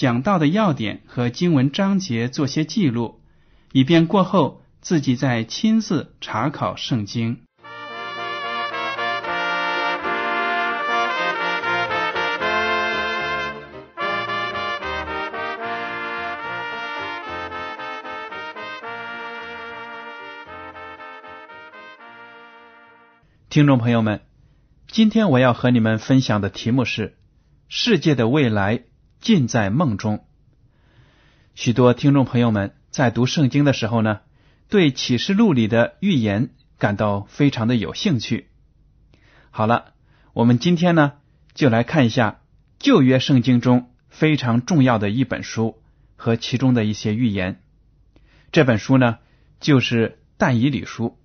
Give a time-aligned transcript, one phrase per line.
[0.00, 3.20] 讲到的要点和经文章节做些记录，
[3.70, 7.42] 以便过后自己再亲自查考圣经。
[23.50, 24.22] 听众朋友们，
[24.88, 27.18] 今天我要和你们分享的题目是
[27.68, 28.84] “世界的未来
[29.20, 30.24] 尽在梦中”。
[31.54, 34.20] 许多听众朋友们在读圣经的时候呢，
[34.68, 38.48] 对启示录里的预言感到非常的有兴趣。
[39.50, 39.92] 好了，
[40.32, 41.12] 我们今天呢
[41.54, 42.40] 就来看一下
[42.78, 45.82] 旧约圣经中非常重要的一本书
[46.16, 47.62] 和其中的一些预言。
[48.52, 49.18] 这本书呢
[49.60, 51.18] 就是但以理书，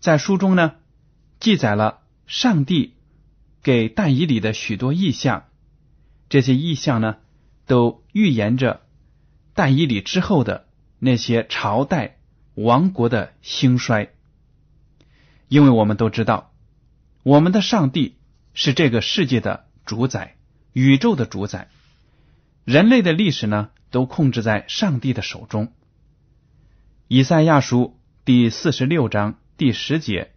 [0.00, 0.74] 在书中呢。
[1.38, 2.94] 记载了上帝
[3.62, 5.44] 给但以理的许多意象，
[6.28, 7.16] 这些意象呢，
[7.66, 8.82] 都预言着
[9.54, 10.66] 但以理之后的
[10.98, 12.18] 那些朝代
[12.54, 14.12] 王国的兴衰。
[15.48, 16.52] 因为我们都知道，
[17.22, 18.16] 我们的上帝
[18.54, 20.36] 是这个世界的主宰，
[20.72, 21.68] 宇宙的主宰，
[22.64, 25.72] 人类的历史呢，都控制在上帝的手中。
[27.06, 30.32] 以赛亚书第四十六章第十节。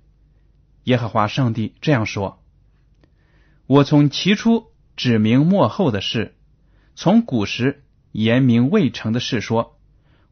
[0.83, 2.41] 耶和华上帝这样说
[3.65, 4.68] ：“我从起初
[4.99, 6.35] 指明末后的事，
[6.93, 9.79] 从古时言明未成的事说，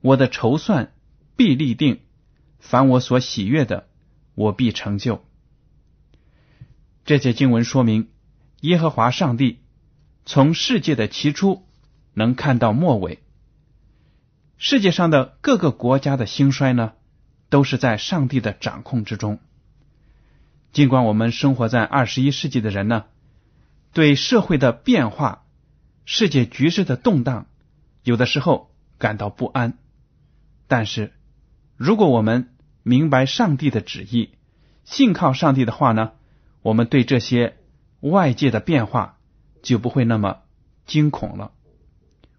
[0.01, 0.91] 我的筹算
[1.37, 2.01] 必立定，
[2.59, 3.87] 凡我所喜悦的，
[4.35, 5.23] 我必成就。”
[7.05, 8.09] 这些经文说明，
[8.59, 9.59] 耶和华上帝
[10.25, 11.65] 从世界的起初
[12.13, 13.23] 能看到末尾。
[14.57, 16.91] 世界上的各个国家的兴衰呢，
[17.47, 19.39] 都是在上帝的掌控之中。
[20.73, 23.05] 尽管我们生活在二十一世纪的人呢，
[23.93, 25.45] 对社会的变化、
[26.05, 27.47] 世界局势的动荡，
[28.03, 29.77] 有的时候感到不安，
[30.67, 31.13] 但是
[31.75, 34.31] 如果我们明白上帝的旨意，
[34.83, 36.11] 信靠上帝的话呢，
[36.61, 37.57] 我们对这些
[37.99, 39.17] 外界的变化
[39.61, 40.41] 就不会那么
[40.85, 41.51] 惊恐了。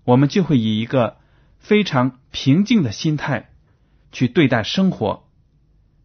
[0.05, 1.17] 我们就会以一个
[1.59, 3.51] 非常平静的心态
[4.13, 5.29] 去对待生活，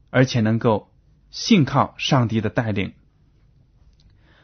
[0.10, 0.90] 而且能够。
[1.34, 2.94] 信靠上帝的带领。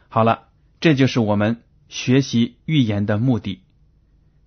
[0.07, 0.48] 好了，
[0.79, 3.63] 这就是我们学习预言的目的。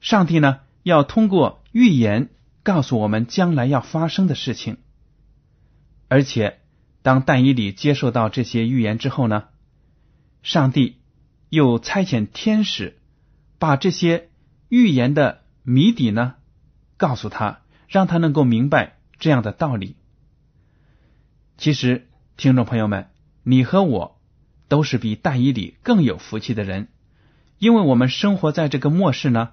[0.00, 2.31] 上帝呢，要通过预言
[2.62, 4.78] 告诉我们将来要发生的事情。
[6.09, 6.60] 而且，
[7.03, 9.44] 当但以理接受到这些预言之后呢，
[10.42, 10.98] 上帝
[11.48, 12.98] 又差遣天使
[13.59, 14.31] 把这些
[14.69, 16.34] 预言的谜底呢
[16.97, 19.97] 告诉他，让他能够明白这样的道理。
[21.56, 22.09] 其实。
[22.38, 23.10] 听众朋友们，
[23.44, 24.19] 你和我
[24.72, 26.88] 都是比但以里更有福气的人，
[27.59, 29.50] 因为我们生活在这个末世呢，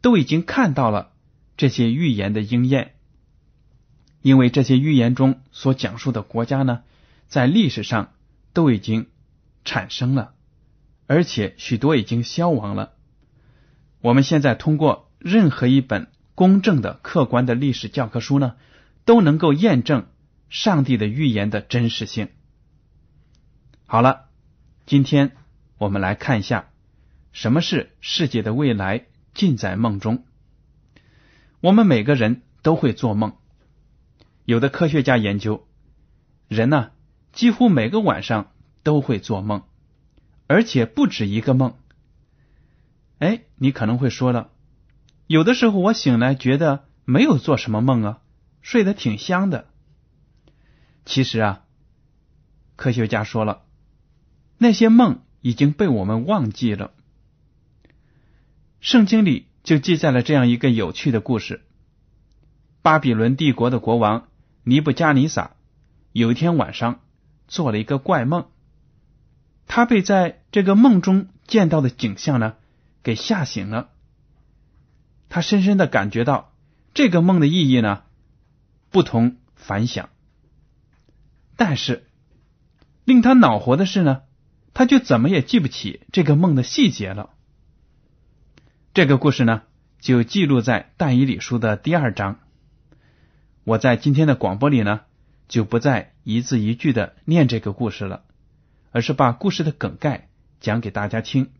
[0.00, 1.12] 都已经看到了
[1.58, 2.94] 这些预言的应验。
[4.22, 6.80] 因为这些预言中所讲述的国家呢，
[7.26, 8.14] 在历史上
[8.54, 9.08] 都已经
[9.66, 10.32] 产生了，
[11.06, 12.94] 而且许多已经消亡了。
[14.00, 18.54] 我们现在通过任何一本公正的、客观的历史教科书呢，
[19.04, 20.06] 都能够验证。
[20.48, 22.28] 上帝的预言的真实性。
[23.86, 24.23] 好了，
[24.86, 25.34] 今天
[25.78, 26.68] 我们来看一下
[27.32, 30.26] 什么是世界的未来尽在梦中。
[31.60, 33.32] 我们每个人都会做梦，
[34.44, 35.66] 有的科学家研究，
[36.48, 36.90] 人呢
[37.32, 38.52] 几乎每个晚上
[38.82, 39.62] 都会做梦，
[40.46, 41.78] 而且不止一个梦。
[43.18, 44.50] 哎，你可能会说了，
[45.26, 48.18] 有的时候我醒来觉得没有做什么梦啊，
[48.60, 49.66] 睡得挺香的。
[51.06, 51.64] 其实啊，
[52.76, 53.62] 科学家说了，
[54.64, 56.92] 那些梦已经被我们忘记了。
[58.80, 61.60] 圣经里就记载了这样一个有趣的故事：
[62.80, 64.26] 巴比伦帝国的国王
[64.62, 65.50] 尼布加尼撒
[66.12, 67.00] 有一天晚上
[67.46, 68.46] 做了一个怪梦，
[69.66, 72.54] 他被在这个梦中见到的景象呢
[73.02, 73.90] 给吓醒了。
[75.28, 76.54] 他深深的感觉到
[76.94, 78.04] 这个梦的意义呢
[78.90, 80.08] 不同凡响，
[81.54, 82.06] 但是
[83.04, 84.22] 令他恼火的是呢，
[84.74, 87.30] 他就怎么也记不起这个梦的细节了。
[88.92, 89.62] 这个故事呢，
[90.00, 92.40] 就记录在《但以理书》的第二章。
[93.64, 95.00] 我在今天的广播里呢，
[95.48, 98.24] 就不再一字一句的念这个故事了，
[98.90, 100.28] 而是把故事的梗概
[100.60, 101.50] 讲给大家听。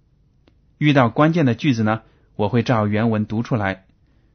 [0.77, 2.03] 遇到关键的句子呢，
[2.35, 3.87] 我会照原文读出来，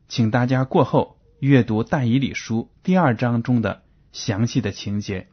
[0.07, 3.83] 请大家过后阅读《但以理书》第二章中的
[4.13, 5.27] 详细的情节。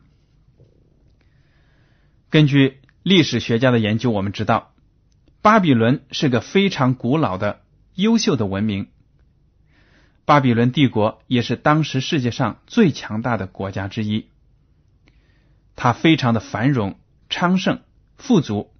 [2.28, 4.72] 根据历史学家的研究，我们知道。
[5.40, 7.60] 巴比伦是个非常古老的、
[7.94, 8.88] 优秀的文明。
[10.24, 14.26] 巴比伦帝国也是当时世界上最强大的国家之一。
[15.76, 16.98] 它非常的繁荣、
[17.28, 17.82] 昌盛、
[18.16, 18.72] 富足，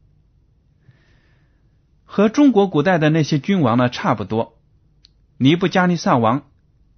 [2.05, 4.58] 和中国古代的那些君王呢差不多。
[5.38, 6.49] 尼布加尼撒王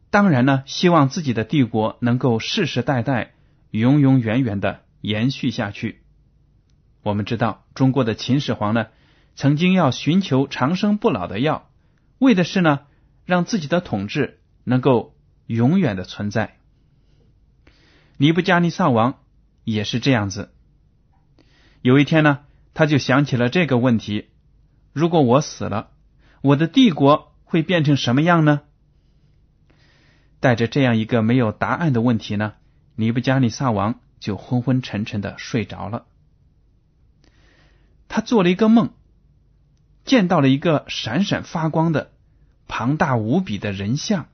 [0.08, 3.34] 当然呢希望自己的帝国能够世世代代、
[3.70, 6.00] 永永远远的延续下去。
[7.08, 8.88] 我们知道，中国的秦始皇呢。
[9.34, 11.70] 曾经要寻求长生不老的药，
[12.18, 12.80] 为的是呢，
[13.24, 15.14] 让自己的统治能够
[15.46, 16.58] 永远的存在。
[18.16, 19.20] 尼布加尼撒王
[19.62, 20.52] 也是这样子。
[21.82, 22.40] 有一天呢，
[22.74, 24.30] 他就想起了这个问题：
[24.92, 25.90] 如果我死了，
[26.42, 28.62] 我的帝国会变成什么样呢？
[30.40, 32.54] 带着这样一个没有答案的问题呢，
[32.96, 36.06] 尼布加尼撒王就昏昏沉沉的睡着了。
[38.08, 38.90] 他做了一个梦。
[40.04, 42.12] 见到了一个闪闪发光的
[42.66, 44.28] 庞大无比的人像，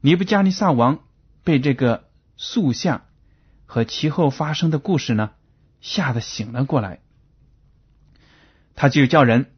[0.00, 1.04] 尼布加尼撒王
[1.44, 3.04] 被这个塑像
[3.64, 5.30] 和其后发生的故事呢
[5.80, 6.98] 吓得醒了过来，
[8.74, 9.52] 他就叫人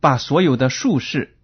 [0.00, 1.38] 把所有的术士，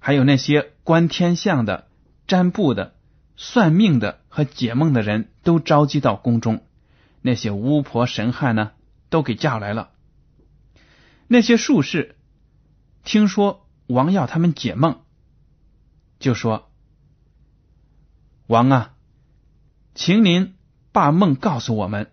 [0.00, 1.88] 还有那些观天象的、
[2.26, 2.94] 占卜的、
[3.36, 6.62] 算命的和解梦的人都召集到宫中，
[7.22, 8.72] 那些巫婆神汉呢
[9.08, 9.90] 都给叫来了。
[11.26, 12.16] 那些术士
[13.04, 15.00] 听说王要他们解梦，
[16.18, 16.70] 就说
[18.46, 18.94] ：“王啊，
[19.94, 20.54] 请您
[20.92, 22.10] 把梦告诉我们，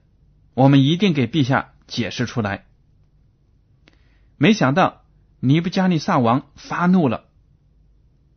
[0.54, 2.66] 我们一定给陛下解释出来。”
[4.38, 5.04] 没想到
[5.40, 7.26] 尼布加尼撒王发怒了，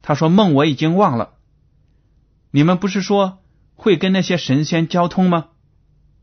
[0.00, 1.34] 他说：“梦我已经忘了，
[2.50, 3.42] 你们不是说
[3.74, 5.48] 会跟那些神仙交通吗？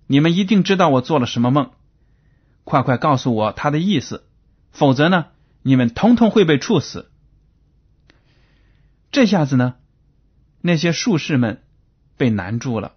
[0.08, 1.72] 你们一定知道我做了什么梦，
[2.66, 4.28] 快快告诉我他的意思。”
[4.76, 5.28] 否则呢，
[5.62, 7.10] 你们统统会被处死。
[9.10, 9.76] 这下子呢，
[10.60, 11.64] 那些术士们
[12.18, 12.92] 被难住了。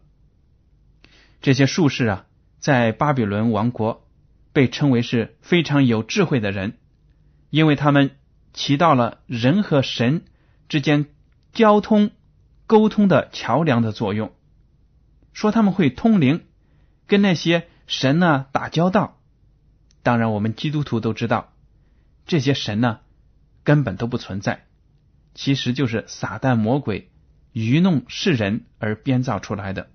[1.41, 2.27] 这些术士啊，
[2.59, 4.09] 在巴比伦王国
[4.53, 6.79] 被称为是非常有智慧的人，
[7.51, 8.17] 因为他们
[8.53, 10.25] 起到了人和神
[10.69, 11.07] 之间
[11.53, 12.11] 交通
[12.67, 14.33] 沟通的桥梁的作用。
[15.33, 16.45] 说他们会通灵，
[17.07, 19.18] 跟那些神呢打交道。
[20.09, 21.53] 当然，我们基督徒都知道。
[22.25, 23.01] 这些神呢，
[23.63, 24.65] 根本都不存在，
[25.35, 27.11] 其实就是撒旦魔鬼
[27.53, 29.91] 愚弄世人而编造出来的。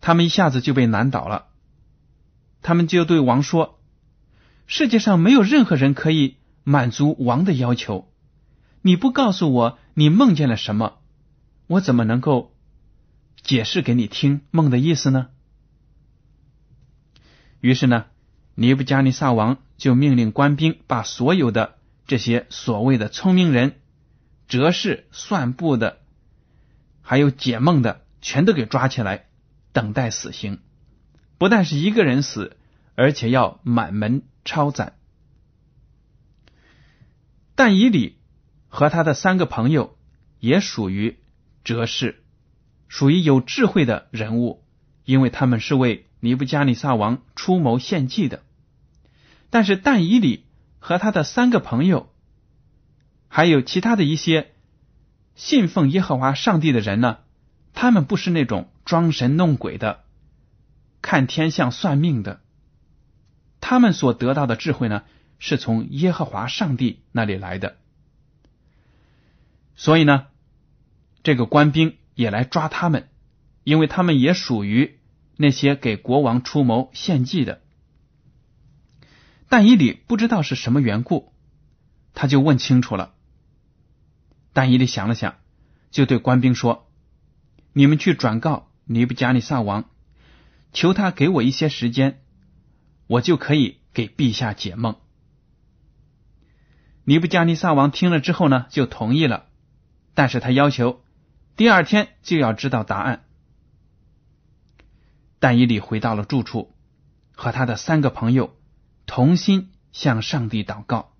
[0.00, 1.48] 他们一下子就被难倒了，
[2.62, 3.78] 他们就对王说
[4.66, 8.10] ：“世界上没有任何人可以满足王的要求。
[8.80, 11.00] 你不告诉我你梦见了什么，
[11.66, 12.54] 我怎么能够
[13.42, 15.28] 解释给你听梦的意思呢？”
[17.60, 18.06] 于是呢。
[18.60, 21.76] 尼布加尼撒王就命令官兵把所有的
[22.08, 23.78] 这些所谓的聪明人、
[24.48, 26.00] 哲士、算布的，
[27.02, 29.26] 还有解梦的，全都给抓起来，
[29.72, 30.58] 等待死刑。
[31.38, 32.56] 不但是一个人死，
[32.96, 34.96] 而且要满门抄斩。
[37.54, 38.18] 但以理
[38.66, 39.96] 和他的三个朋友
[40.40, 41.20] 也属于
[41.62, 42.24] 哲士，
[42.88, 44.64] 属于有智慧的人物，
[45.04, 48.42] 因为他们是为尼布加尼撒王出谋献计的。
[49.50, 50.44] 但是但以里
[50.78, 52.12] 和他的三个朋友，
[53.28, 54.52] 还有其他的一些
[55.34, 57.18] 信奉耶和华上帝的人呢，
[57.72, 60.04] 他们不是那种装神弄鬼的、
[61.00, 62.40] 看天象算命的，
[63.60, 65.04] 他们所得到的智慧呢，
[65.38, 67.76] 是从耶和华上帝那里来的。
[69.76, 70.26] 所以呢，
[71.22, 73.08] 这个官兵也来抓他们，
[73.62, 74.97] 因为他们也属于
[75.40, 77.62] 那些给国王出谋献计的。
[79.48, 81.32] 但以理不知道是什么缘故，
[82.12, 83.14] 他就问清楚了。
[84.52, 85.36] 但以理想了想，
[85.90, 86.90] 就对官兵说
[87.72, 89.88] ：“你们去转告尼布加尼撒王，
[90.72, 92.20] 求他给我一些时间，
[93.06, 94.96] 我就可以给陛下解梦。”
[97.04, 99.46] 尼布加尼撒王听了之后呢，就同意了，
[100.14, 101.04] 但是他要求
[101.56, 103.24] 第二天就要知道答案。
[105.38, 106.74] 但以理回到了住处，
[107.34, 108.56] 和他的三个朋友
[109.06, 111.12] 同心向上帝祷告，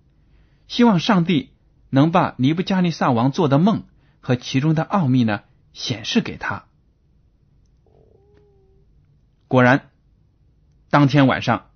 [0.67, 1.53] 希望上帝
[1.91, 3.85] 能把尼布加尼撒王做的梦
[4.21, 6.65] 和其中的奥秘呢显示给他。
[9.47, 9.91] 果然，
[10.91, 11.71] 当天晚上，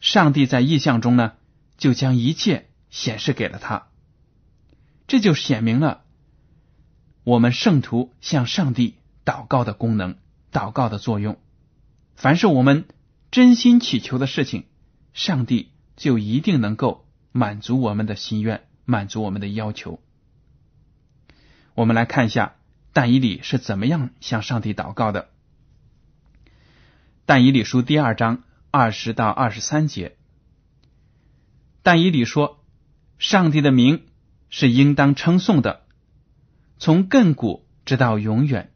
[0.00, 1.34] 上帝在意象中呢
[1.76, 2.66] 就将一切。
[2.90, 3.88] 显示给了他，
[5.06, 6.04] 这就显明了
[7.22, 8.96] 我们圣徒向上帝
[9.26, 10.16] 祷告的功能、
[10.50, 11.38] 祷告的作用。
[12.18, 12.88] 凡是我们
[13.30, 14.64] 真心祈求的事情，
[15.12, 20.00] 上帝就一定能够满足我们的心愿，满足我们的要求。
[21.76, 22.56] 我们来看一下
[22.92, 25.28] 但以理是怎么样向上帝祷告的。
[27.24, 30.16] 但以理书第二章二十到二十三节，
[31.84, 32.56] 但以理说。
[33.18, 34.06] 上帝的名
[34.48, 35.84] 是应当称颂的，
[36.78, 38.72] 从亘古直到永远，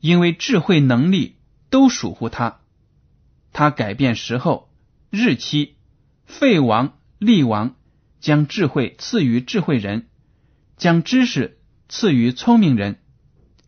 [0.00, 1.36] 因为智慧能力
[1.70, 2.60] 都属乎他。
[3.54, 4.68] 他改变时候、
[5.10, 5.76] 日期，
[6.26, 7.76] 废王立王，
[8.18, 10.08] 将智慧赐予智慧人，
[10.76, 11.56] 将知识
[11.88, 12.98] 赐予聪明人。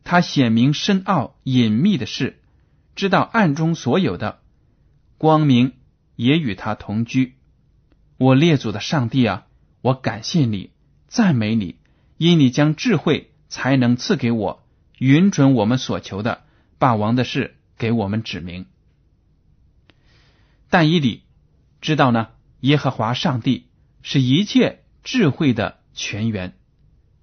[0.03, 2.41] 他显明深奥隐秘的事，
[2.97, 4.41] 知道暗中所有的
[5.19, 5.75] 光明，
[6.17, 7.37] 也与他同居。
[8.19, 9.47] 我列祖的上帝啊！
[9.83, 10.73] 我感谢你，
[11.07, 11.77] 赞美你，
[12.17, 14.65] 因你将智慧才能赐给我，
[14.99, 16.43] 允准我们所求的，
[16.79, 18.67] 把王的事给我们指明。
[20.79, 21.23] 但以理
[21.81, 22.29] 知道呢，
[22.61, 23.71] 耶和华上帝
[24.03, 26.53] 是一切智慧的泉源，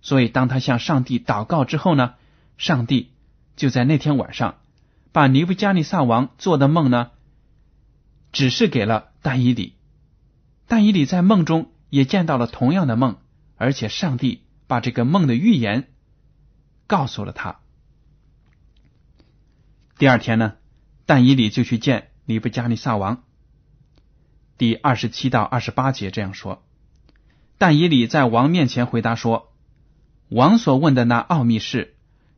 [0.02, 2.16] 所以当他向上帝祷告之后呢，
[2.58, 3.12] 上帝
[3.56, 4.58] 就在那天晚上
[5.12, 7.12] 把尼布加尼撒王做的梦呢，
[8.32, 9.76] 指示给了但以理。
[10.66, 11.70] 但以理在梦中。
[11.92, 13.18] 也见到了同样的梦，
[13.56, 15.90] 而且上帝把这个梦的预言
[16.88, 17.60] 告诉了他。
[20.00, 20.56] 第二天呢，
[21.06, 23.24] 但以理就去见尼布加尼撒王。
[24.64, 26.64] 第二十七到二十八节这样说：
[27.58, 29.52] 但以理在王面前回答说，
[30.30, 31.98] 王所问的那奥秘事，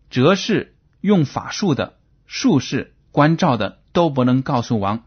[0.10, 5.06] 哲士用法术的、术士关照的都不能告诉王，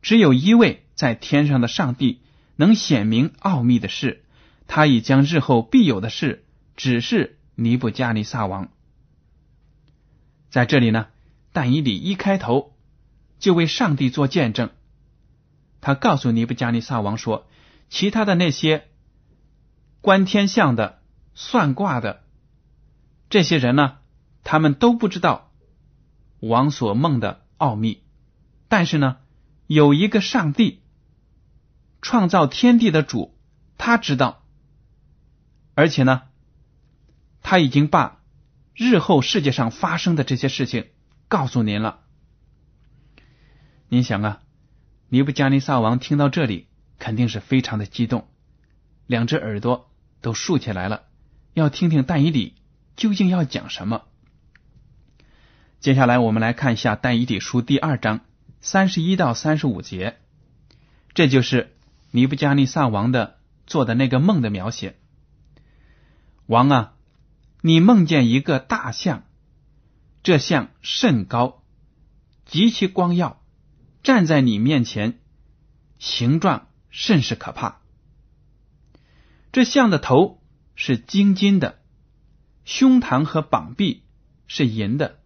[0.00, 2.22] 只有一位在天上的上帝。
[2.56, 4.24] 能显明奥秘的事，
[4.66, 8.70] 他已将日后必有的事指示尼布加尼撒王。
[10.48, 11.08] 在这里呢，
[11.52, 12.72] 但以理一开头
[13.38, 14.70] 就为上帝做见证，
[15.84, 17.46] 他告诉尼布加尼撒王说
[17.90, 18.88] ：“其他的那些
[20.00, 21.02] 观天象的、
[21.34, 22.24] 算卦的
[23.28, 23.98] 这些人呢，
[24.44, 25.52] 他们都不知道
[26.40, 28.02] 王所梦的奥秘，
[28.68, 29.18] 但是呢，
[29.66, 30.80] 有一个上帝。”
[32.00, 33.34] 创造天地的主，
[33.76, 34.42] 他知道，
[35.74, 36.22] 而且呢，
[37.42, 38.22] 他已经把
[38.74, 40.86] 日后世界上发生的这些事情
[41.28, 42.00] 告诉您了。
[43.88, 44.42] 您想啊，
[45.14, 46.66] 尼布加尼撒王听到这里，
[46.98, 48.26] 肯定是非常的激动，
[49.06, 49.88] 两只耳朵
[50.20, 51.04] 都竖起来了，
[51.52, 52.56] 要听听但以理
[52.96, 54.02] 究竟要讲什么。
[55.78, 58.22] 接下来我们来看一下但以理书第二章
[58.60, 60.16] 三十一到三十五节，
[61.14, 61.76] 这就是。
[62.10, 64.96] 尼布加尼撒王的做的那个梦的描写，
[66.46, 66.94] 王啊，
[67.60, 69.22] 你梦见一个大象，
[70.24, 71.62] 这象甚高，
[72.46, 73.40] 极其光耀，
[74.04, 75.18] 站在你面前，
[75.98, 77.80] 形状甚是可怕。
[79.50, 80.42] 这象的头
[80.74, 81.80] 是金金的，
[82.66, 84.04] 胸膛和膀臂
[84.46, 85.20] 是银的，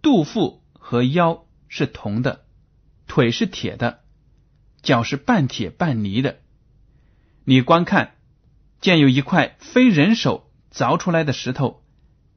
[0.00, 2.46] 肚腹和腰是铜的，
[3.06, 4.02] 腿是铁的。
[4.80, 6.38] 脚是半铁半泥的，
[7.44, 8.14] 你观看，
[8.80, 11.82] 见有一块非人手凿出来的石头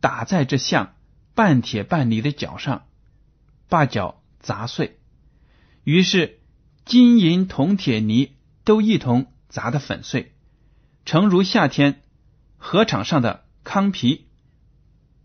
[0.01, 0.95] 打在这像
[1.33, 2.87] 半铁半泥的脚上，
[3.69, 4.99] 把脚砸碎。
[5.83, 6.39] 于是
[6.85, 10.33] 金银铜铁泥都一同砸得粉碎，
[11.05, 12.03] 诚如夏天
[12.57, 14.27] 河场上的糠皮，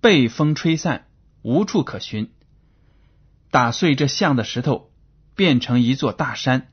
[0.00, 1.06] 被风吹散，
[1.42, 2.32] 无处可寻。
[3.50, 4.90] 打碎这像的石头，
[5.34, 6.72] 变成一座大山。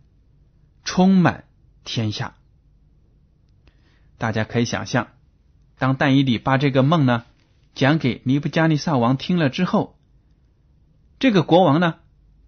[0.85, 1.45] 充满
[1.85, 2.35] 天下，
[4.17, 5.07] 大家可以想象，
[5.77, 7.25] 当但以理把这个梦呢
[7.73, 9.97] 讲给尼布加尼撒王听了之后，
[11.19, 11.99] 这个国王呢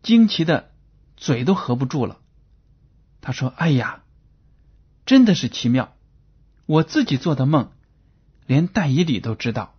[0.04, 0.74] 惊奇的
[1.18, 2.20] 嘴都合不住了。
[3.22, 4.04] 他说：“哎呀，
[5.06, 5.96] 真的是奇妙！
[6.66, 7.72] 我自己做的梦，
[8.46, 9.76] 连但以理都知道，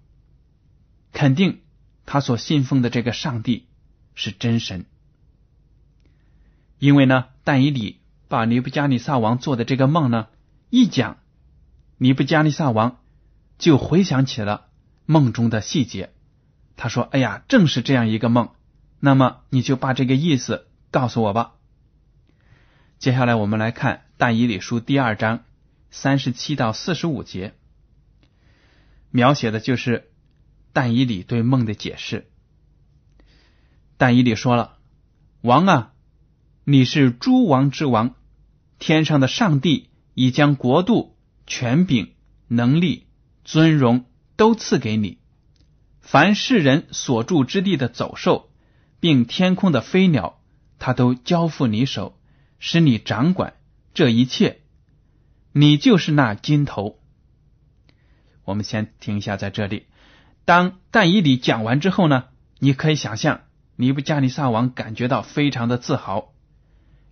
[1.12, 1.62] 肯定
[2.04, 3.66] 他所信奉的这个上帝
[4.14, 4.86] 是真神。
[6.78, 10.28] 因为呢，但以理把尼布加尼撒王做的这个梦呢
[10.70, 11.18] 一讲，
[11.96, 12.98] 尼布加尼撒王
[13.58, 14.68] 就回想起了
[15.04, 16.12] 梦中的细节。
[16.76, 18.50] 他说：“哎呀，正是这样一个梦。
[19.00, 20.66] 那么你就把这个意思
[20.96, 21.54] 告诉我吧。”
[22.98, 25.44] 接下来我们来看但以理书第二章
[25.90, 27.54] 三十七到四十五节，
[29.10, 30.10] 描写的就是
[30.72, 32.30] 但以理对梦的解释。
[33.98, 34.78] 但以理说了
[35.42, 35.92] ：“王啊！”
[36.68, 38.14] 你是诸王之王，
[38.78, 42.14] 天上的上帝已将国度、权柄、
[42.48, 43.06] 能力、
[43.44, 45.18] 尊荣都赐给你。
[46.00, 48.50] 凡世人所住之地的走兽，
[49.00, 50.40] 并天空的飞鸟，
[50.78, 52.18] 他都交付你手，
[52.59, 53.54] 使你掌管
[53.95, 54.61] 这一切。
[55.52, 56.99] 你就是那金头。
[58.45, 59.87] 我们先停一下在这里。
[60.45, 62.26] 当但以理讲完之后呢，
[62.59, 63.40] 你可以想象，
[63.75, 66.33] 尼布加尼撒王感觉到非常的自豪。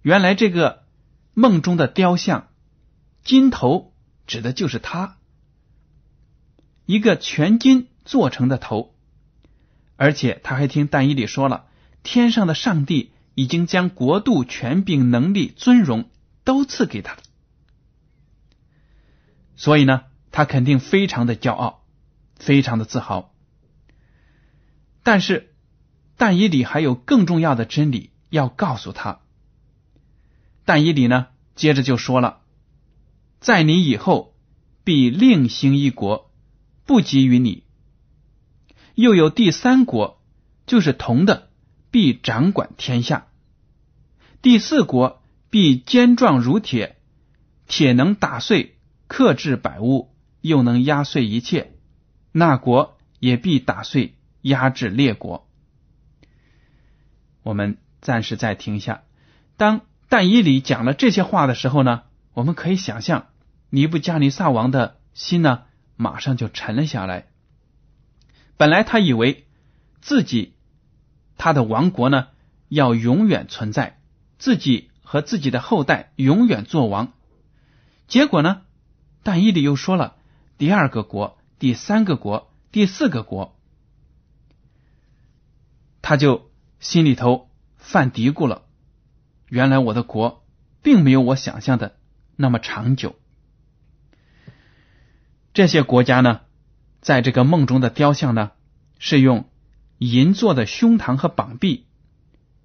[0.02, 0.84] 原来这个
[1.32, 2.48] 梦中的雕像
[3.24, 3.92] 金头
[4.26, 5.16] 指的就是他，
[6.84, 8.94] 一个全金做成的头，
[9.96, 11.64] 而且他还听但以理说了，
[12.02, 16.10] 天上的上帝已经将国度、权柄、能力、尊荣
[16.44, 17.16] 都赐给他
[19.56, 21.84] 所以呢，他肯定非常的骄傲，
[22.36, 23.34] 非常的自豪。
[25.02, 25.54] 但是
[26.16, 29.20] 但以理还有更重要的真理要告诉他。
[30.64, 32.40] 但以理呢，接着就说了，
[33.38, 34.34] 在你以后
[34.82, 36.30] 必另兴一国，
[36.86, 37.64] 不及于你；
[38.94, 40.22] 又有第三国，
[40.66, 41.50] 就是同的，
[41.94, 43.28] 必掌管天下；
[44.42, 46.96] 第四国必坚壮如铁，
[47.68, 51.72] 铁能打碎、克制百物，又能压碎一切。
[52.32, 55.48] 那国也必打碎、压制列国。
[57.44, 59.04] 我们暂时再停下，
[59.56, 59.82] 当。
[60.08, 62.02] 但以理讲了这些话的时候呢，
[62.32, 63.28] 我们可以想象，
[63.70, 65.62] 尼布加尼撒王的心呢，
[65.94, 67.28] 马上就沉了下来。
[68.56, 69.46] 本来他以为
[70.00, 70.53] 自己
[71.44, 72.28] 他的王国呢
[72.70, 73.98] 要永远存在，
[74.38, 77.12] 自己和自己的后代永远做王。
[78.08, 78.62] 结果呢，
[79.22, 80.16] 但以理又说了
[80.56, 83.54] 第二个国、第三个国、第四个国，
[86.00, 88.62] 他就心里头犯嘀咕了。
[89.50, 90.46] 原来我的国
[90.82, 91.96] 并没有我想象的
[92.36, 93.16] 那么长久。
[95.52, 96.40] 这些国家呢，
[97.02, 98.52] 在这个梦中的雕像呢，
[98.98, 99.44] 是用
[100.10, 101.86] 银做的胸膛和膀臂，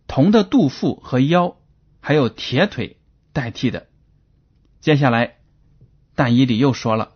[0.07, 1.57] 铜的肚腹和腰，
[2.01, 2.97] 还有铁腿
[3.33, 3.87] 代替的。
[4.81, 5.37] 接下来，
[6.15, 7.13] 但以理又说了：“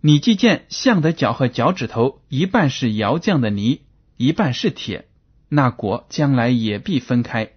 [0.00, 3.82] 你既见象的脚和脚趾头一半是窑匠的泥，
[4.16, 5.08] 一半是铁，
[5.48, 7.52] 那国将来也必分开。”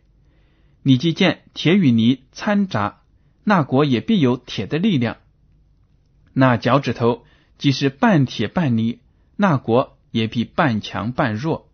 [0.84, 3.04] 你既见铁与泥掺杂，
[3.44, 5.18] 那国也必有铁的力量；
[6.34, 7.24] 那脚趾头
[7.60, 9.00] 即是半铁半泥，
[9.36, 11.72] 那国也必半强半弱。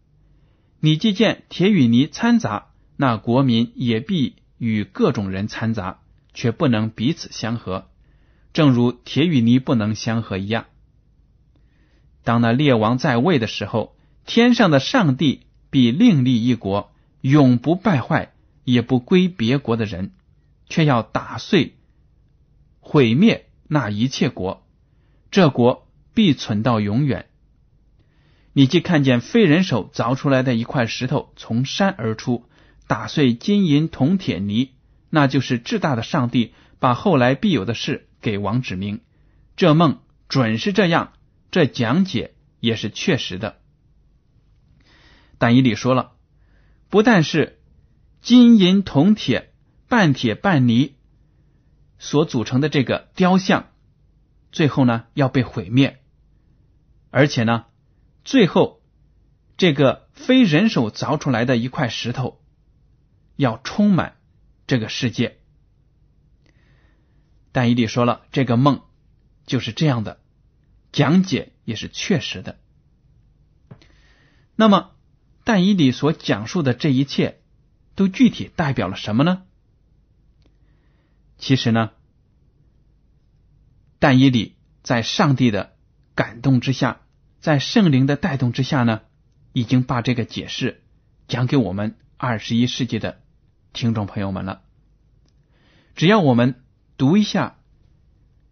[0.79, 5.99] 你既见铁与泥掺杂，那国民也必与各种人掺杂，
[6.33, 7.89] 却不能彼此相合，
[8.53, 10.65] 正如铁与泥不能相合一样。
[12.23, 13.95] 当那列王在位的时候，
[14.25, 18.33] 天上的上帝必另立一国，永不败坏。
[18.69, 20.11] 也不归别国的人，
[20.67, 21.77] 却要打碎、
[22.81, 24.67] 毁灭那一切国，
[25.31, 27.26] 这国必存到永远。
[28.57, 32.43] 你既看见非人手凿出来的一块石头从山而出，
[32.87, 34.71] 打碎金银铜铁泥，
[35.11, 39.01] 那就是至大的上帝把后来必有的事给王指明。
[39.57, 41.13] 这梦准是这样，
[41.51, 43.59] 这讲解也是确实的。
[45.37, 46.13] 但以理说了，
[46.89, 47.59] 不但是。
[48.19, 49.53] 金银铜铁
[49.87, 50.95] 半铁半泥
[51.99, 53.67] 所组成的这个雕像，
[54.51, 55.99] 最后呢要被毁灭，
[57.11, 57.65] 而且呢，
[58.27, 58.83] 最后
[59.55, 62.41] 这个非人手凿出来的一块石头
[63.37, 64.17] 要充满
[64.67, 65.37] 这个世界。
[67.53, 68.81] 但伊利说了，这个梦
[69.45, 70.19] 就是这样的，
[70.91, 72.59] 讲解也是确实的。
[74.57, 74.91] 那么，
[75.45, 77.41] 但伊里所讲述的这一切。
[77.95, 79.41] 都具体代表了什么呢？
[81.39, 81.93] 其实呢，
[83.97, 85.75] 但以理在上帝的
[86.13, 87.01] 感动之下，
[87.39, 89.01] 在圣灵的带动之下呢，
[89.53, 90.83] 已经把这个解释
[91.27, 93.21] 讲给我们二十一世纪的
[93.73, 94.61] 听众朋友们了。
[95.95, 96.63] 只要我们
[96.97, 97.57] 读一下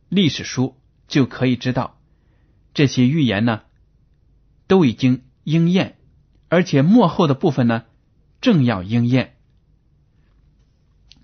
[0.10, 2.00] 历史书，就可以知道
[2.74, 3.64] 这些预言呢
[4.68, 5.98] 都已经应验，
[6.50, 7.86] 而且幕后的部分呢
[8.42, 9.36] 正要应验。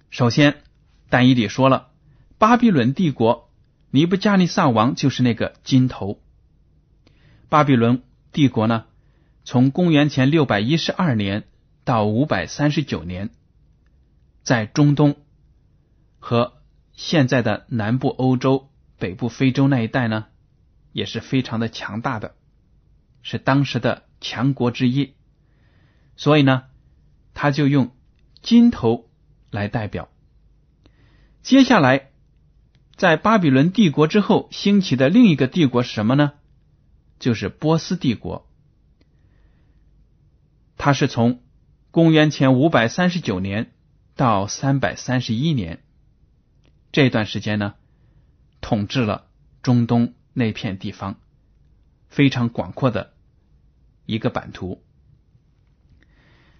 [0.09, 0.61] 首先，
[1.09, 1.91] 但以理说了，
[2.37, 3.49] 巴比伦帝国
[3.91, 6.21] 尼布加尼撒王就是那个金头。
[7.51, 8.85] 巴比伦帝国呢，
[9.43, 11.43] 从公元前六百一十二年
[11.83, 13.29] 到五百三十九年，
[14.41, 15.17] 在中东
[16.17, 16.53] 和
[16.93, 20.27] 现在的南部欧洲、北部非洲那一带呢，
[20.93, 22.35] 也是非常的强大的，
[23.21, 25.15] 是当时的强国之一。
[26.15, 26.63] 所以呢，
[27.33, 27.91] 他就用
[28.41, 29.09] 金头。
[29.49, 30.07] 来代表。
[31.41, 32.11] 接下来，
[32.95, 36.31] 在巴比伦帝国之后兴起的另一个帝国是什么呢？
[37.21, 38.45] 就是波斯帝国。
[40.75, 41.41] 它是从
[41.91, 43.71] 公元前五百三十九年
[44.15, 45.83] 到三百三十一年
[46.91, 47.75] 这段时间呢，
[48.59, 49.27] 统治了
[49.61, 51.21] 中东那片地方，
[52.09, 53.13] 非常广阔的
[54.05, 54.83] 一个版图。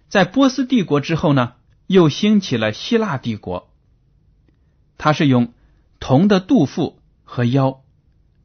[0.08, 1.56] 在波斯帝国之后呢？
[1.88, 3.70] 又兴起了希腊帝国，
[4.98, 5.54] 它是用
[6.00, 7.84] 铜的肚腹和腰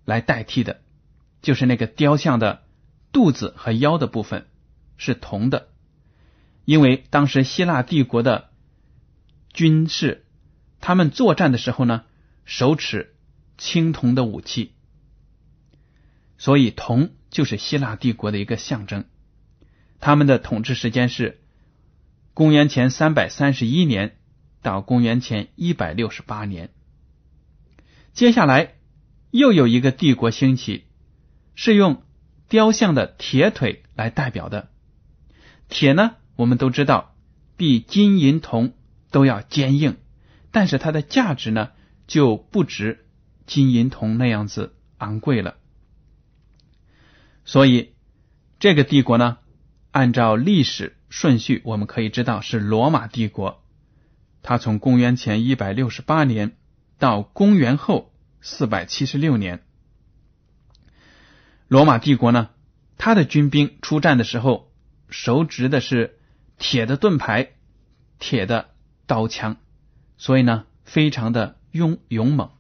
[0.04, 0.82] 来代替的，
[1.46, 2.64] 就是那个雕像的
[3.12, 4.48] 肚子和腰的部分
[4.96, 5.68] 是铜的，
[6.64, 8.50] 因为当时希腊帝国的
[9.52, 10.26] 军事，
[10.80, 12.02] 他们作战的时候呢，
[12.44, 13.14] 手持
[13.56, 14.72] 青铜的武器，
[16.36, 19.04] 所以铜就是希腊帝国的一个象征。
[20.00, 21.40] 他们的统治时间是。
[22.34, 24.18] 公元前三百三十一年
[24.60, 26.70] 到公元前一百六十八年，
[28.12, 28.74] 接下来
[29.30, 30.85] 又有一个帝国兴起，
[31.56, 32.04] 是用
[32.48, 34.68] 雕像的铁腿来代表的。
[35.68, 37.16] 铁呢，我们都知道
[37.56, 38.74] 比金银铜
[39.10, 39.96] 都要坚硬，
[40.52, 41.72] 但是它的价值呢
[42.06, 43.04] 就不值
[43.46, 45.56] 金银铜那样子昂贵了。
[47.44, 47.94] 所以
[48.60, 49.38] 这个帝国呢，
[49.90, 50.92] 按照历史。
[51.08, 53.62] 顺序我们可以知道是罗马帝国，
[54.42, 56.56] 它从公元前一百六十八年
[56.98, 59.62] 到公元后四百七十六年。
[61.68, 62.50] 罗马帝国呢，
[62.96, 64.72] 他的军兵出战的时候，
[65.08, 66.18] 手执的是
[66.58, 67.52] 铁的盾牌、
[68.18, 68.70] 铁的
[69.06, 69.56] 刀枪，
[70.16, 72.50] 所以呢，非常的勇勇猛。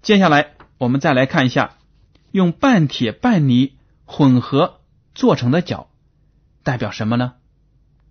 [0.00, 1.76] 接下来我们再来看一下，
[2.30, 4.80] 用半铁半泥混合
[5.14, 5.90] 做成的脚。
[6.62, 7.34] 代表什么呢？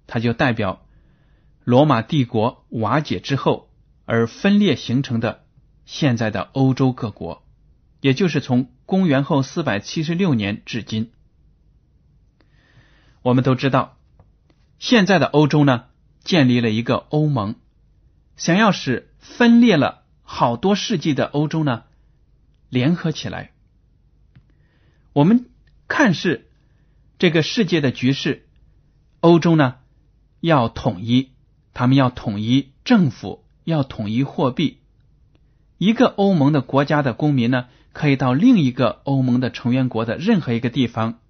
[0.06, 0.86] 它就代表
[1.64, 3.70] 罗马帝国瓦解之后
[4.06, 5.44] 而分裂形成的
[5.86, 7.43] 现在的欧洲各国，
[8.04, 11.10] 也就是从公元后四百七十六年至今。
[13.22, 13.98] 我们都知道，
[14.78, 15.86] 现在的欧洲呢
[16.22, 17.56] 建立了一个欧盟，
[18.36, 21.86] 想要使分裂了好多世纪的欧洲呢
[22.68, 23.52] 联合起来。
[25.14, 25.50] 我们
[25.88, 26.50] 看是。
[27.20, 28.46] 这个世界的局势，
[29.22, 29.76] 欧洲呢
[30.42, 31.30] 要统一，
[31.74, 34.80] 他们要统一政府，要统一货币。
[35.78, 41.22] 一个欧盟的国家的公民呢，可以到另一个欧盟的成员国的任何一个地方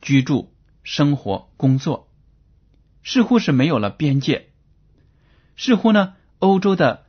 [0.00, 2.08] 居住、生活、工作，
[3.04, 4.48] 似乎是没有了边界。
[5.56, 7.04] 似乎呢，欧洲的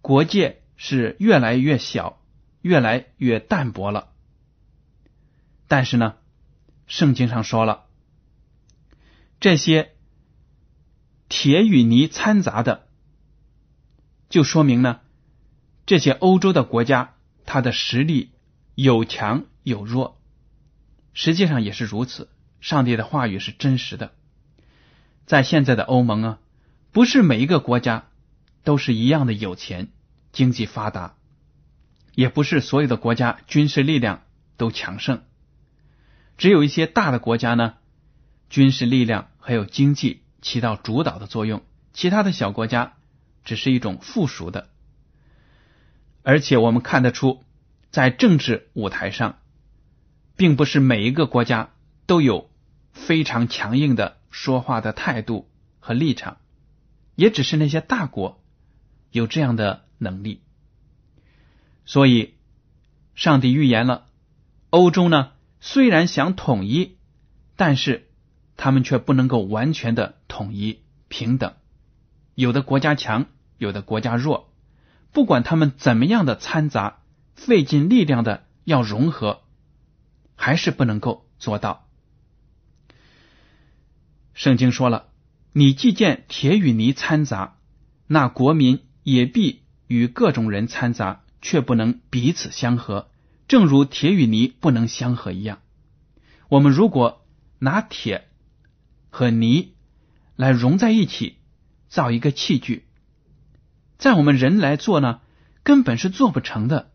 [0.00, 2.18] 国界是越来越小，
[2.62, 4.08] 越来越淡薄了。
[5.68, 6.14] 但是呢？
[6.86, 7.86] 圣经上说了，
[9.40, 9.90] 这些
[11.28, 12.86] 铁与泥掺杂的，
[14.28, 15.00] 就说明呢，
[15.84, 18.30] 这些欧洲的国家，它的实力
[18.76, 20.20] 有强有弱，
[21.14, 22.28] 实际上也是如此。
[22.60, 24.12] 上帝的话语是真实的，
[25.24, 26.38] 在现在的欧盟啊，
[26.92, 28.08] 不是每一个国家
[28.64, 29.88] 都是一样的有钱、
[30.30, 31.14] 经济发达，
[32.14, 34.24] 也不是所有的国家军事力量
[34.58, 35.22] 都强盛。
[36.36, 37.76] 只有一些大的国家呢，
[38.50, 41.62] 军事力量还有经济起到主导的作用，
[41.94, 42.92] 其他的小国家
[43.42, 44.68] 只是一种附属的。
[46.22, 47.42] 而且我们看得出，
[47.90, 49.38] 在政治舞台上，
[50.36, 51.70] 并不是每一个国家
[52.06, 52.50] 都有
[52.92, 55.48] 非常强硬的说话的态度
[55.80, 56.38] 和立场，
[57.14, 58.42] 也只是那些大国
[59.10, 60.42] 有这样的能力。
[61.84, 62.34] 所以，
[63.14, 64.06] 上帝预言了
[64.70, 65.32] 欧洲呢。
[65.58, 66.96] 虽然想统一，
[67.56, 68.08] 但是
[68.56, 71.54] 他们却不能够完全的统一平等。
[72.34, 74.52] 有的国家强，有的国家弱，
[75.12, 77.00] 不管他们怎么样的掺杂，
[77.36, 79.42] 费尽力量的要融合，
[80.34, 81.86] 还是不能够做到。
[84.34, 85.08] 圣经说了
[85.52, 87.58] ：“你既见铁与泥掺杂，
[88.06, 93.08] 那国民也必与各种人掺杂，却不能彼此相合，
[93.46, 95.60] 正如铁与泥不能相合一样。
[96.48, 97.24] 我们如果
[97.58, 98.28] 拿铁
[99.10, 99.74] 和泥
[100.34, 101.36] 来融在一起，
[101.88, 102.86] 造一个器具，
[103.98, 105.20] 在我们人来做呢，
[105.62, 106.90] 根本是做不成的。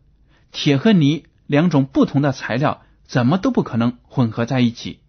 [0.52, 5.00] 铁和泥两种不同的材料，怎么都不可能混合在一起。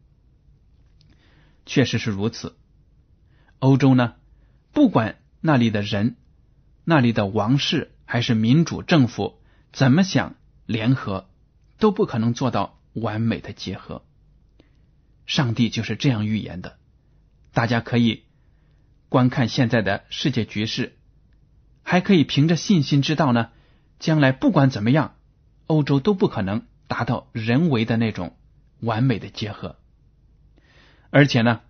[1.65, 2.57] 确实是如此。
[3.59, 4.15] 欧洲呢，
[4.71, 6.15] 不管那里的人、
[6.83, 11.29] 那里的王室还是民主政府怎么想联合，
[11.77, 14.03] 都不可能做到完美的结合。
[15.25, 16.77] 上帝就是这样预言的。
[17.53, 18.23] 大家可以
[19.07, 20.97] 观看现在的世界局势，
[21.83, 23.51] 还可以凭着信心知道呢，
[23.99, 25.15] 将来不管怎么样，
[25.67, 28.35] 欧洲都不可能达到人为的那种
[28.79, 29.77] 完美的结合。
[31.09, 31.61] 而且呢，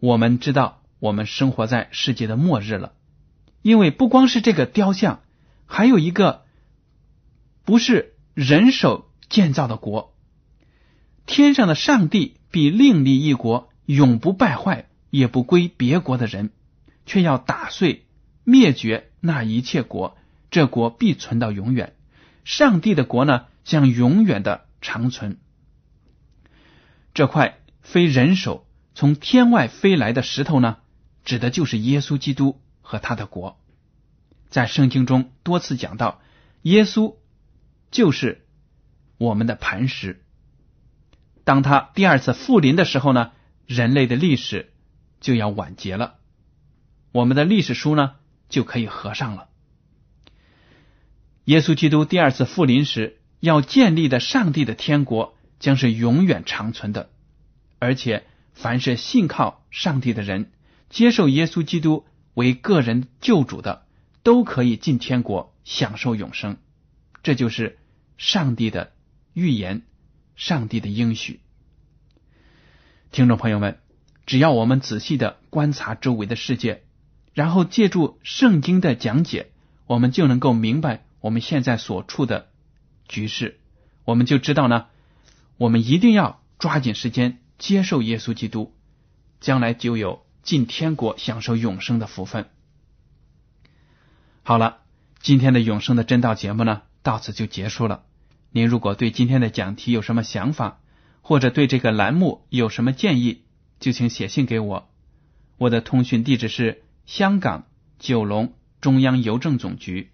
[0.00, 2.92] 我们知道我们生活在世界的末日了，
[3.62, 5.20] 因为不光是这个雕像，
[5.66, 6.44] 还有一个
[7.64, 10.14] 不是人手建造的国，
[11.26, 13.68] 天上的上帝必另立一国。
[13.84, 16.50] 永不败坏，也不归别国的人，
[17.04, 18.06] 却要打碎、
[18.44, 20.16] 灭绝那一切国，
[20.52, 21.96] 这国必存到永远。
[22.44, 25.38] 上帝的国呢，将永远的长存。
[27.14, 30.78] 这块非人手从天外飞来的石头呢，
[31.24, 33.58] 指的就是耶稣基督和他的国。
[34.48, 36.20] 在圣经中多次讲到，
[36.62, 37.16] 耶稣
[37.90, 38.46] 就是
[39.18, 40.24] 我们的磐石。
[41.44, 43.32] 当他第二次复临的时候呢？
[43.64, 44.72] 人类的历史
[45.20, 46.16] 就要完结了，
[47.12, 48.16] 我们的历史书呢
[48.50, 49.48] 就可以合上了。
[51.44, 57.10] 耶稣基督第二次复临时要建立的上帝的天国将是永远长存的，
[57.80, 60.50] 而且凡是信靠上帝的人，
[60.88, 63.86] 接受耶稣基督为个人救主的，
[64.22, 66.58] 都可以进天国享受永生。
[67.24, 67.78] 这就是
[68.18, 68.92] 上帝的
[69.32, 69.82] 预言，
[70.36, 71.40] 上帝的应许。
[73.10, 73.78] 听众朋友们，
[74.26, 76.82] 只要我们仔细的观察周围的世界，
[77.34, 79.50] 然后借助圣经的讲解，
[79.86, 82.50] 我们就能够明白我们现在所处的
[83.08, 83.58] 局势。
[84.04, 84.88] 我们就知道呢，
[85.56, 88.74] 我们一定要抓紧时间接受耶稣基督，
[89.40, 92.50] 将来就有进天国、享受永生的福分。
[94.42, 94.82] 好了，
[95.20, 98.02] 今天的永生的真道节目呢，到此就结束了。
[98.50, 100.80] 您如果对今天的讲题有什么想法？
[101.24, 103.44] 或者对这个栏目有什么建议，
[103.78, 104.90] 就请写信给我。
[105.56, 107.66] 我的通讯地址是香港
[108.00, 110.10] 九龙中央邮政总局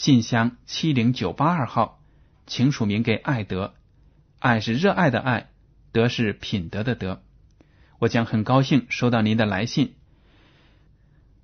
[0.00, 2.00] 信箱七零九八二号，
[2.46, 3.74] 请署名给爱德。
[4.38, 5.50] 爱是热爱的爱，
[5.92, 7.22] 德是品德的德。
[7.98, 9.92] 我将很高兴收到您的来信。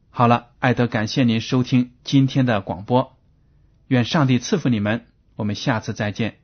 [0.09, 3.19] 好了，爱德，感谢您收听今天的广播。
[3.89, 5.05] 愿上帝赐福你们。
[5.35, 6.39] 我们下次再见。